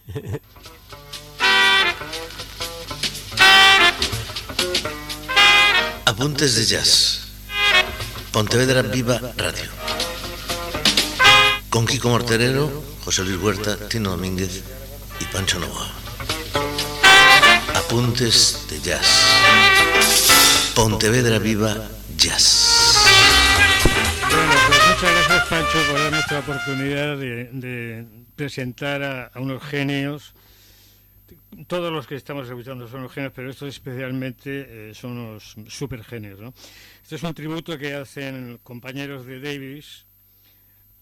Apuntes 6.04 6.56
de 6.56 6.66
Jazz. 6.66 7.20
Pontevedra 8.32 8.82
Viva 8.82 9.20
Radio. 9.36 9.70
Con 11.68 11.86
Kiko 11.86 12.08
Morterero, 12.08 12.82
José 13.04 13.22
Luis 13.22 13.40
Huerta, 13.40 13.88
Tino 13.88 14.10
Domínguez 14.10 14.62
y 15.20 15.24
Pancho 15.26 15.58
Novoa. 15.60 15.88
Apuntes 17.74 18.66
de 18.68 18.80
Jazz. 18.80 19.06
Pontevedra 20.74 21.38
Viva 21.38 21.76
Jazz. 22.16 22.96
Bueno, 24.28 24.52
pues 24.66 24.80
muchas 24.88 25.12
gracias 25.28 25.46
Pancho 25.48 25.78
por 25.90 26.00
esta 26.14 26.38
oportunidad 26.40 27.16
de 27.16 28.06
presentar 28.44 29.02
a, 29.02 29.30
unos 29.38 29.62
genios. 29.62 30.32
Todos 31.66 31.92
los 31.92 32.06
que 32.06 32.14
estamos 32.14 32.48
escuchando 32.48 32.88
son 32.88 33.00
unos 33.00 33.12
genios, 33.12 33.34
pero 33.36 33.50
estos 33.50 33.68
especialmente 33.68 34.90
eh, 34.90 34.94
son 34.94 35.18
unos 35.18 35.56
super 35.68 36.02
genios. 36.02 36.40
¿no? 36.40 36.54
Este 37.02 37.16
es 37.16 37.22
un 37.22 37.34
tributo 37.34 37.76
que 37.76 37.92
hacen 37.92 38.58
compañeros 38.62 39.26
de 39.26 39.40
Davis 39.40 40.06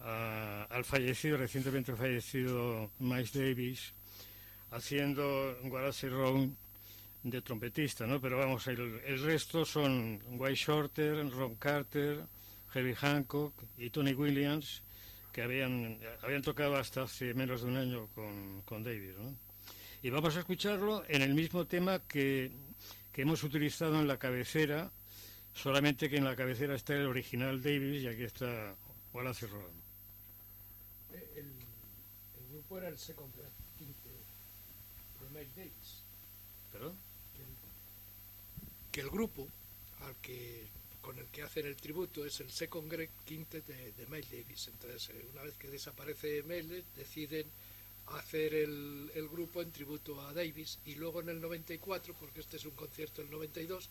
a- 0.01 0.67
al 0.69 0.85
fallecido, 0.85 1.37
recientemente 1.37 1.95
fallecido 1.95 2.91
Miles 2.99 3.33
Davis, 3.33 3.95
haciendo 4.73 5.57
Wallace 5.63 6.09
Round 6.09 6.57
de 7.23 7.41
trompetista, 7.41 8.05
¿no? 8.09 8.21
Pero 8.21 8.39
vamos, 8.39 8.67
el, 8.67 9.01
el 9.07 9.23
resto 9.23 9.65
son 9.65 10.21
White 10.31 10.57
Shorter, 10.57 11.31
Ron 11.31 11.55
Carter, 11.55 12.25
Herbie 12.75 12.97
Hancock 12.97 13.55
y 13.77 13.91
Tony 13.91 14.13
Williams, 14.13 14.83
que 15.39 15.45
habían, 15.45 16.01
habían 16.23 16.43
tocado 16.43 16.75
hasta 16.75 17.03
hace 17.03 17.33
menos 17.33 17.63
de 17.63 17.69
un 17.69 17.77
año 17.77 18.09
con, 18.09 18.61
con 18.63 18.83
Davis, 18.83 19.17
¿no? 19.17 19.37
Y 20.03 20.11
vamos 20.11 20.35
a 20.37 20.41
escucharlo 20.41 21.05
en 21.07 21.23
el 21.23 21.33
mismo 21.33 21.65
tema 21.65 22.01
que, 22.09 22.51
que 23.13 23.23
hemos 23.23 23.45
utilizado 23.45 24.01
en 24.01 24.09
la 24.09 24.19
cabecera, 24.19 24.91
solamente 25.55 26.11
que 26.11 26.17
en 26.17 26.25
la 26.25 26.35
cabecera 26.35 26.75
está 26.75 26.95
el 26.95 27.07
original 27.07 27.63
Davis 27.63 28.03
y 28.03 28.09
aquí 28.09 28.25
está 28.25 28.75
Wallace 29.13 29.47
Ron. 29.47 29.71
El, 31.13 31.45
el 31.45 32.49
grupo 32.51 32.79
era 32.79 32.89
el 32.89 32.99
Second 32.99 33.33
Quinte 33.77 34.09
de 34.09 35.31
Mike 35.31 35.53
Davis. 35.55 36.03
¿Perdón? 36.73 36.99
Que 37.37 37.43
el, 37.43 37.49
que 38.91 39.01
el 39.03 39.09
grupo 39.09 39.47
al 40.01 40.17
que 40.17 40.68
con 41.09 41.19
el 41.19 41.29
que 41.29 41.43
hacen 41.43 41.65
el 41.67 41.75
tributo 41.75 42.27
es 42.27 42.39
el 42.41 42.51
Second 42.51 42.93
Grade 42.93 43.09
Quintet 43.25 43.65
de, 43.65 43.93
de 43.93 44.07
Miles 44.09 44.31
Davis. 44.31 44.69
Entonces, 44.69 45.09
eh, 45.09 45.27
una 45.33 45.41
vez 45.41 45.55
que 45.57 45.69
desaparece 45.69 46.43
Miles, 46.43 46.85
deciden 46.95 47.47
hacer 48.09 48.53
el, 48.53 49.11
el 49.15 49.27
grupo 49.27 49.63
en 49.63 49.73
tributo 49.73 50.21
a 50.21 50.35
Davis 50.35 50.79
y 50.85 50.97
luego 50.97 51.23
en 51.23 51.31
el 51.31 51.41
94, 51.41 52.13
porque 52.21 52.41
este 52.41 52.59
es 52.59 52.67
un 52.67 52.73
concierto 52.73 53.23
del 53.23 53.31
92, 53.31 53.89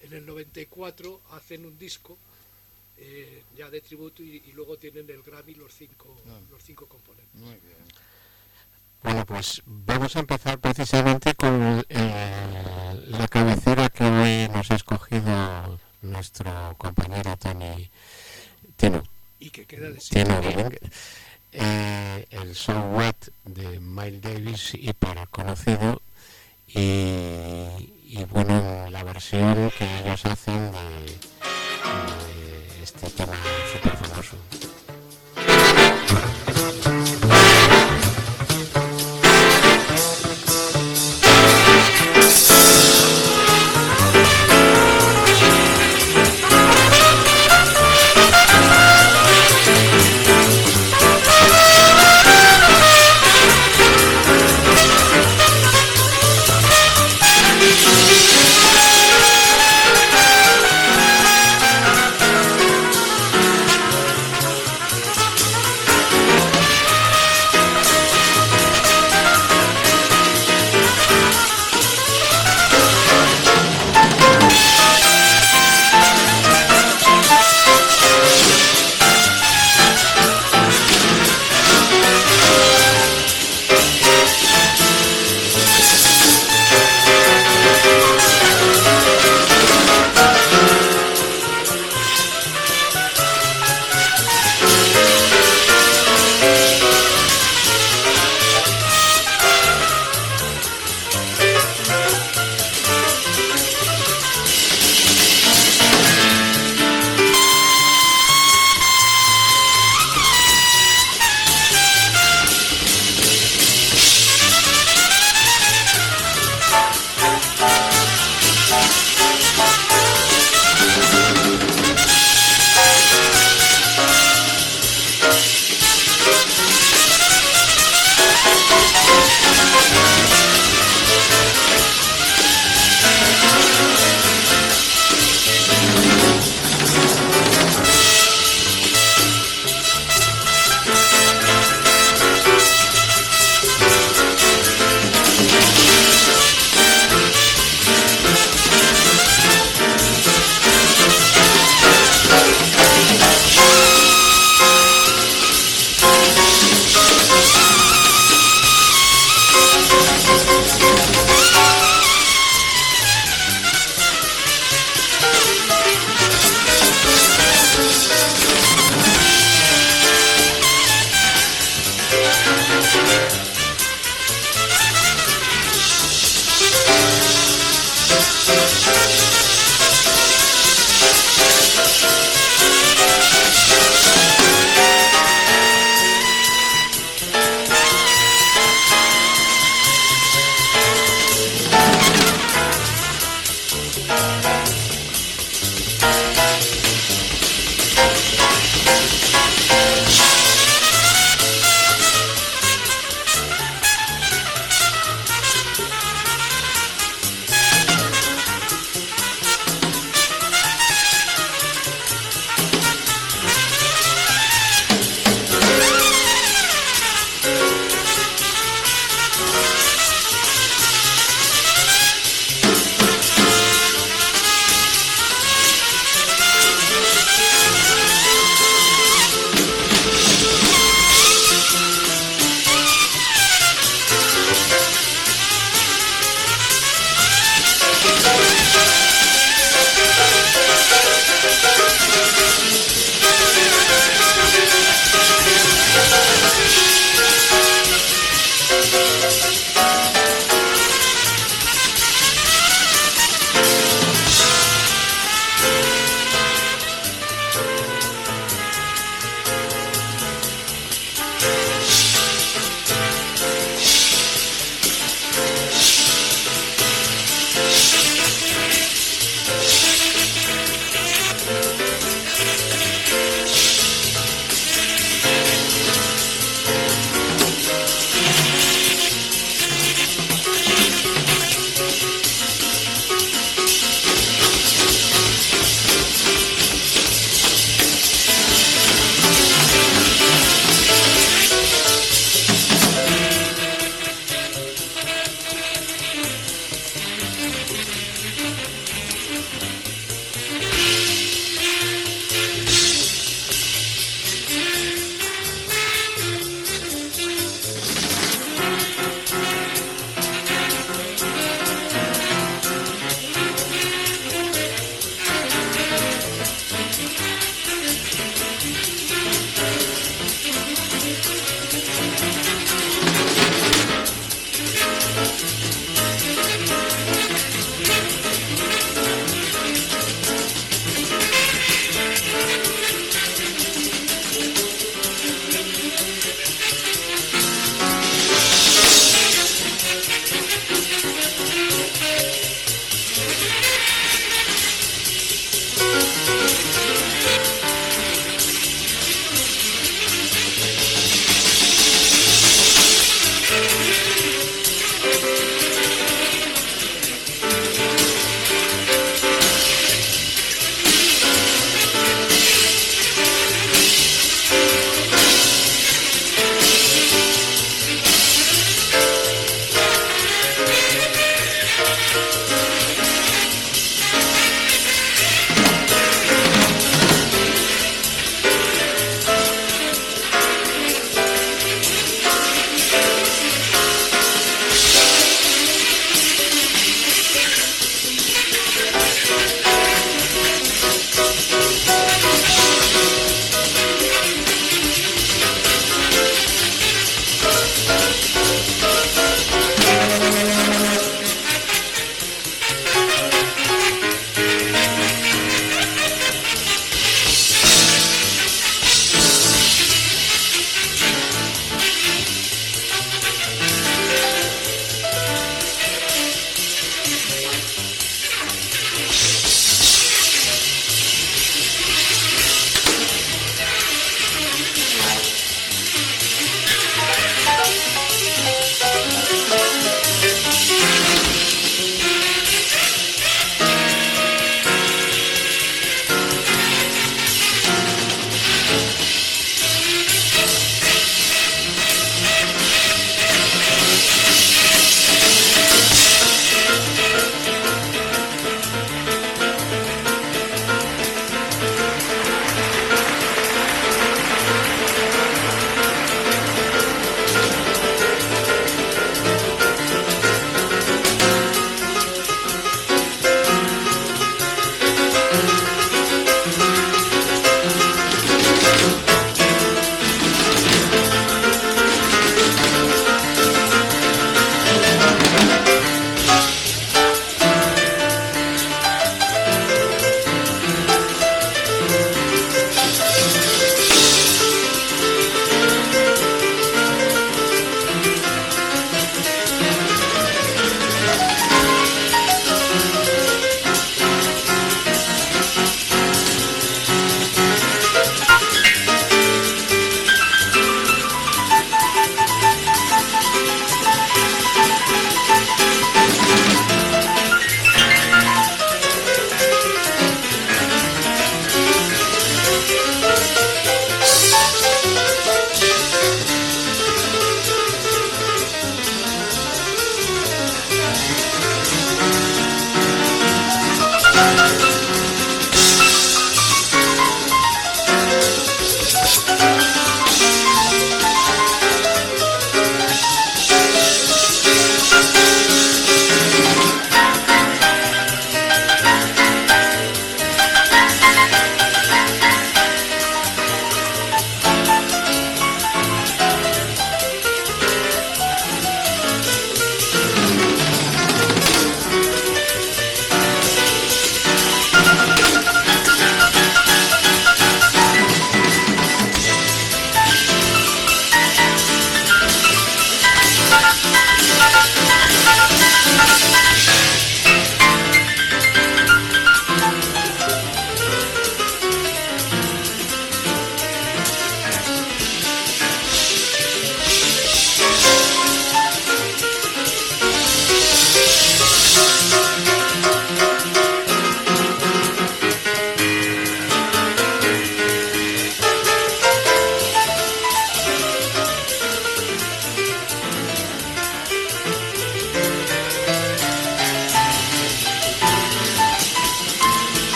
en 0.00 0.12
el 0.14 0.24
94 0.24 1.20
hacen 1.32 1.66
un 1.66 1.76
disco 1.76 2.16
eh, 2.96 3.42
ya 3.54 3.68
de 3.68 3.82
tributo 3.82 4.22
y, 4.22 4.42
y 4.46 4.52
luego 4.52 4.78
tienen 4.78 5.10
el 5.10 5.22
Grammy 5.22 5.52
los 5.54 5.74
cinco, 5.74 6.16
Ah. 6.30 6.40
los 6.50 6.64
cinco 6.64 6.86
componentes. 6.88 7.34
Muy 7.38 7.56
bien. 7.56 7.76
Bueno, 9.02 9.26
pues 9.26 9.60
vamos 9.66 10.16
a 10.16 10.20
empezar 10.20 10.58
precisamente 10.58 11.34
con 11.34 11.84
eh, 11.90 13.04
la 13.06 13.28
cabecera 13.28 13.90
que 13.90 14.04
hoy 14.04 14.48
nos 14.48 14.70
ha 14.70 14.76
escogido 14.76 15.78
nuestro 16.02 16.74
compañero 16.78 17.36
Tony 17.36 17.90
Tino, 18.76 19.02
Y 19.40 19.50
que 19.50 19.66
queda 19.66 19.90
de 19.90 19.98
Tino. 19.98 20.40
Eh, 21.52 22.26
el 22.30 22.54
So 22.54 22.72
What 22.72 23.14
de 23.44 23.80
Miles 23.80 24.20
Davis, 24.20 24.74
hiper 24.74 25.26
conocido, 25.30 26.02
y, 26.66 26.80
y 26.80 28.26
bueno, 28.30 28.88
la 28.90 29.02
versión 29.02 29.70
que 29.78 29.84
ellos 30.00 30.26
hacen 30.26 30.70
de, 30.72 30.78
de 32.78 32.82
este 32.82 33.08
tema 33.10 33.36
súper 33.72 33.96
famoso. 33.96 34.36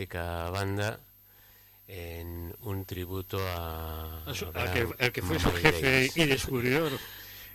Fantástica 0.00 0.50
banda 0.50 1.00
en 1.86 2.54
un 2.62 2.84
tributo 2.84 3.38
a, 3.38 4.22
a, 4.24 4.34
su, 4.34 4.46
a 4.46 4.72
que, 4.72 4.86
al 4.98 5.12
que 5.12 5.22
fue 5.22 5.38
su 5.38 5.50
jefe 5.50 5.90
Davis. 5.90 6.16
y 6.16 6.26
descubridor, 6.26 6.92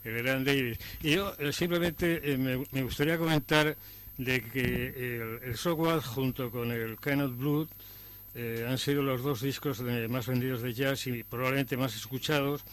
el 0.03 0.23
gran 0.23 0.43
Davis. 0.43 0.77
Y 1.01 1.11
yo 1.15 1.33
eh, 1.39 1.53
simplemente 1.53 2.33
eh, 2.33 2.37
me, 2.37 2.63
me, 2.71 2.83
gustaría 2.83 3.17
comentar 3.17 3.77
de 4.17 4.43
que 4.43 4.61
el, 4.61 5.39
el 5.43 5.57
software 5.57 6.01
junto 6.01 6.51
con 6.51 6.71
el 6.71 6.99
Cannot 6.99 7.35
Blood 7.37 7.67
eh, 8.35 8.65
han 8.67 8.77
sido 8.77 9.01
los 9.01 9.23
dos 9.23 9.41
discos 9.41 9.79
de, 9.79 10.07
más 10.07 10.27
vendidos 10.27 10.61
de 10.61 10.73
jazz 10.73 11.07
y 11.07 11.23
probablemente 11.23 11.77
más 11.77 11.95
escuchados. 11.95 12.63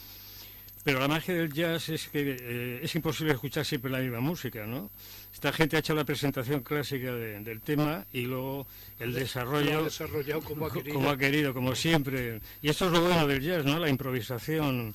Pero 0.84 0.98
la 0.98 1.06
magia 1.06 1.34
del 1.34 1.52
jazz 1.52 1.88
es 1.90 2.08
que 2.08 2.36
eh, 2.40 2.80
es 2.82 2.94
imposible 2.96 3.32
escuchar 3.32 3.64
siempre 3.64 3.90
la 3.90 4.00
misma 4.00 4.20
música, 4.20 4.66
¿no? 4.66 4.90
Esta 5.32 5.52
gente 5.52 5.76
ha 5.76 5.78
hecho 5.78 5.94
la 5.94 6.04
presentación 6.04 6.62
clásica 6.62 7.12
de, 7.12 7.38
del 7.40 7.60
tema 7.60 8.04
y 8.12 8.22
luego 8.22 8.66
el 8.98 9.12
desarrollo... 9.12 9.72
Lo 9.74 9.78
ha 9.78 9.82
desarrollado 9.84 10.40
como 10.40 10.66
ha 10.66 10.72
querido. 10.72 10.94
Como 10.94 11.10
ha 11.10 11.16
querido, 11.16 11.54
como 11.54 11.74
siempre. 11.76 12.40
Y 12.60 12.68
esto 12.68 12.86
es 12.86 12.92
lo 12.92 13.00
bueno 13.00 13.26
del 13.28 13.40
jazz, 13.40 13.64
¿no? 13.64 13.78
La 13.78 13.88
improvisación 13.88 14.92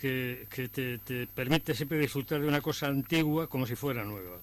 que, 0.00 0.46
que 0.48 0.68
te, 0.68 0.98
te 0.98 1.26
permite 1.26 1.74
siempre 1.74 1.98
disfrutar 1.98 2.40
de 2.40 2.46
una 2.46 2.60
cosa 2.60 2.86
antigua 2.86 3.48
como 3.48 3.66
si 3.66 3.74
fuera 3.74 4.04
nueva. 4.04 4.38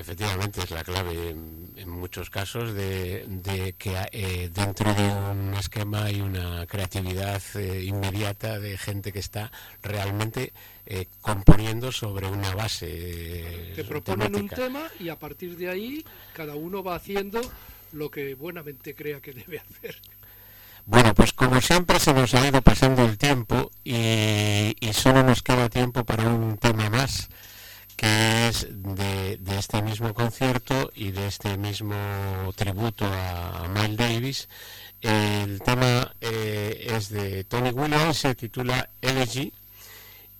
Efectivamente, 0.00 0.60
es 0.62 0.70
la 0.70 0.84
clave 0.84 1.30
en, 1.30 1.72
en 1.76 1.88
muchos 1.90 2.30
casos 2.30 2.72
de, 2.72 3.24
de 3.26 3.72
que 3.72 3.96
eh, 4.12 4.48
dentro 4.54 4.94
de 4.94 5.02
un 5.02 5.52
esquema 5.54 6.04
hay 6.04 6.20
una 6.20 6.64
creatividad 6.66 7.42
eh, 7.56 7.82
inmediata 7.82 8.60
de 8.60 8.78
gente 8.78 9.12
que 9.12 9.18
está 9.18 9.50
realmente 9.82 10.52
eh, 10.86 11.06
componiendo 11.20 11.90
sobre 11.90 12.28
una 12.28 12.54
base. 12.54 12.86
Eh, 12.88 13.72
Te 13.74 13.82
proponen 13.82 14.30
temática. 14.32 14.54
un 14.54 14.66
tema 14.68 14.88
y 15.00 15.08
a 15.08 15.18
partir 15.18 15.56
de 15.56 15.68
ahí 15.68 16.04
cada 16.32 16.54
uno 16.54 16.84
va 16.84 16.94
haciendo 16.94 17.40
lo 17.90 18.08
que 18.08 18.34
buenamente 18.34 18.94
crea 18.94 19.20
que 19.20 19.32
debe 19.32 19.58
hacer. 19.58 19.96
Bueno, 20.86 21.12
pues 21.12 21.32
como 21.32 21.60
siempre 21.60 21.98
se 21.98 22.14
nos 22.14 22.32
ha 22.34 22.46
ido 22.48 22.62
pasando 22.62 23.04
el 23.04 23.18
tiempo 23.18 23.70
y, 23.82 24.76
y 24.80 24.92
solo 24.92 25.22
nos 25.24 25.42
queda 25.42 25.68
tiempo 25.68 26.04
para 26.04 26.22
un 26.28 26.56
tema 26.56 26.88
más 26.88 27.28
que 27.98 28.48
es 28.48 28.68
de, 28.70 29.40
este 29.58 29.82
mismo 29.82 30.14
concierto 30.14 30.92
y 30.94 31.10
de 31.10 31.26
este 31.26 31.58
mismo 31.58 31.96
tributo 32.54 33.04
a, 33.04 33.64
a 33.64 33.68
Miles 33.68 33.96
Davis. 33.96 34.48
El 35.00 35.60
tema 35.62 36.14
eh, 36.20 36.94
es 36.96 37.08
de 37.08 37.42
Tony 37.42 37.70
Williams, 37.70 38.18
se 38.18 38.36
titula 38.36 38.88
Elegy 39.02 39.52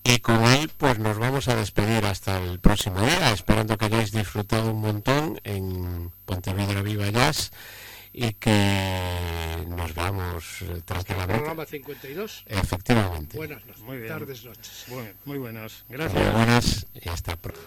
y 0.05 0.19
con 0.21 0.45
él 0.45 0.71
pues 0.77 1.01
nos 1.01 1.19
vamos 1.19 1.49
a 1.49 1.57
despedir 1.57 2.05
hasta 2.07 2.41
el 2.41 2.61
próximo 2.61 3.01
día, 3.01 3.33
esperando 3.33 3.77
que 3.77 3.87
hayáis 3.87 4.13
disfrutado 4.13 4.71
un 4.71 4.81
montón 4.81 5.41
en 5.43 6.13
Pontevedra 6.27 6.83
Viva 6.83 7.11
Jazz 7.11 7.51
y 8.19 8.33
que 8.33 9.65
nos 9.69 9.95
vamos 9.95 10.63
eh, 10.63 10.83
tranquilamente. 10.85 11.35
Programa 11.35 11.65
52. 11.65 12.45
Efectivamente. 12.47 13.37
Buenas 13.37 13.65
noches. 13.65 13.83
Muy 13.83 13.99
bien. 13.99 14.09
Tardes, 14.09 14.45
noches. 14.45 14.85
Bueno, 14.89 15.11
muy 15.25 15.39
buenas. 15.39 15.85
Gracias. 15.89 16.25
Muy 16.25 16.33
buenas 16.33 16.87
y 16.95 17.09
hasta 17.09 17.37
pronto. 17.37 17.61